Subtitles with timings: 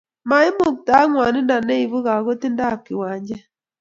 [0.29, 3.37] mamuitaaka ng'wonindo neibuu kakotindab kiwanja